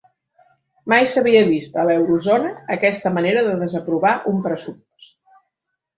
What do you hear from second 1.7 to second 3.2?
a l'Eurozona aquesta